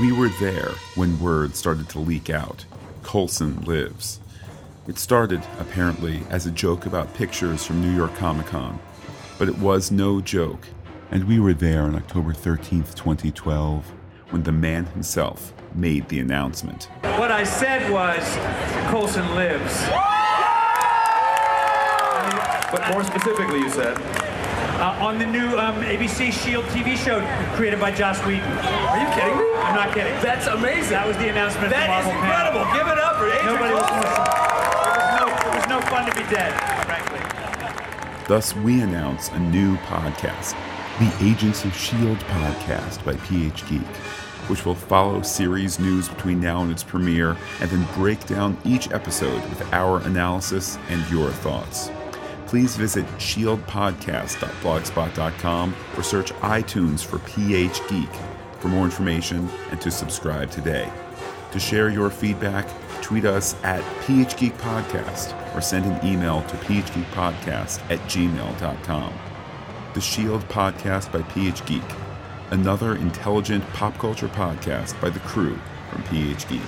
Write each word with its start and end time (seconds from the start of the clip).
We 0.00 0.10
were 0.10 0.30
there 0.40 0.70
when 0.94 1.20
word 1.20 1.54
started 1.54 1.90
to 1.90 1.98
leak 1.98 2.30
out 2.30 2.64
Coulson 3.02 3.60
lives. 3.64 4.20
It 4.88 4.96
started, 4.96 5.42
apparently, 5.60 6.22
as 6.30 6.46
a 6.46 6.50
joke 6.50 6.86
about 6.86 7.12
pictures 7.12 7.66
from 7.66 7.82
New 7.82 7.94
York 7.94 8.14
Comic 8.14 8.46
Con, 8.46 8.80
but 9.38 9.48
it 9.48 9.58
was 9.58 9.90
no 9.90 10.22
joke, 10.22 10.66
and 11.10 11.24
we 11.24 11.38
were 11.38 11.52
there 11.52 11.82
on 11.82 11.94
October 11.94 12.32
13th, 12.32 12.94
2012, 12.94 13.84
when 14.30 14.42
the 14.44 14.50
man 14.50 14.86
himself 14.86 15.52
made 15.74 16.08
the 16.08 16.20
announcement. 16.20 16.88
What 17.02 17.30
I 17.30 17.44
said 17.44 17.90
was, 17.92 18.24
Coulson 18.90 19.34
lives. 19.34 19.78
But 22.72 22.90
more 22.90 23.04
specifically, 23.04 23.58
you 23.58 23.68
said. 23.68 23.98
Uh, 24.80 24.96
on 25.00 25.18
the 25.18 25.26
new 25.26 25.58
um, 25.58 25.76
ABC 25.82 26.32
Shield 26.32 26.64
TV 26.66 26.96
show 26.96 27.20
created 27.56 27.78
by 27.78 27.90
Joss 27.90 28.18
Whedon. 28.26 28.50
Are 28.92 28.98
you 29.00 29.08
kidding 29.16 29.38
me? 29.38 29.44
I'm 29.56 29.74
not 29.74 29.94
kidding. 29.94 30.12
That's 30.20 30.46
amazing. 30.48 30.90
That 30.92 31.06
was 31.08 31.16
the 31.16 31.28
announcement 31.30 31.70
That 31.70 31.88
at 31.88 32.04
is 32.04 32.10
incredible. 32.12 32.60
panel. 32.68 32.76
Give 32.76 32.88
it 32.92 32.98
up 33.00 33.16
for 33.16 33.24
Adrian 33.26 33.46
Nobody 33.56 33.72
was 33.72 33.88
Coulson. 33.88 34.04
It 34.04 34.20
was, 34.20 34.28
no, 35.16 35.24
it 35.32 35.52
was 35.56 35.64
no 35.72 35.80
fun 35.88 36.04
to 36.04 36.12
be 36.14 36.24
dead, 36.28 36.52
frankly. 36.84 37.20
Thus, 38.28 38.54
we 38.56 38.82
announce 38.82 39.30
a 39.30 39.38
new 39.38 39.76
podcast, 39.78 40.54
the 41.00 41.10
Agents 41.24 41.64
of 41.64 41.72
S.H.I.E.L.D. 41.72 42.22
podcast 42.24 43.02
by 43.04 43.14
PH 43.26 43.66
Geek, 43.68 43.80
which 44.48 44.64
will 44.66 44.74
follow 44.74 45.22
series 45.22 45.78
news 45.78 46.08
between 46.10 46.38
now 46.40 46.60
and 46.62 46.70
its 46.70 46.84
premiere 46.84 47.34
and 47.60 47.70
then 47.70 47.86
break 47.94 48.22
down 48.26 48.58
each 48.64 48.90
episode 48.92 49.42
with 49.48 49.62
our 49.72 50.00
analysis 50.02 50.76
and 50.90 51.02
your 51.10 51.30
thoughts. 51.30 51.90
Please 52.46 52.76
visit 52.76 53.06
shieldpodcast.blogspot.com 53.16 55.74
or 55.96 56.02
search 56.02 56.32
iTunes 56.34 57.02
for 57.02 57.18
PH 57.20 57.80
Geek 57.88 58.10
for 58.62 58.68
more 58.68 58.84
information 58.84 59.50
and 59.72 59.80
to 59.80 59.90
subscribe 59.90 60.48
today. 60.50 60.88
To 61.50 61.58
share 61.58 61.90
your 61.90 62.08
feedback, 62.10 62.66
tweet 63.02 63.24
us 63.24 63.56
at 63.64 63.82
phgeekpodcast 64.04 65.56
or 65.56 65.60
send 65.60 65.84
an 65.84 66.06
email 66.06 66.42
to 66.42 66.56
phgeekpodcast 66.56 67.90
at 67.90 67.98
gmail.com. 68.08 69.12
The 69.94 70.00
Shield 70.00 70.42
Podcast 70.48 71.12
by 71.12 71.22
PH 71.22 71.66
Geek, 71.66 71.82
another 72.52 72.94
intelligent 72.94 73.66
pop 73.74 73.98
culture 73.98 74.28
podcast 74.28 74.98
by 75.00 75.10
the 75.10 75.20
crew 75.20 75.58
from 75.90 76.04
PH 76.04 76.48
Geek. 76.48 76.62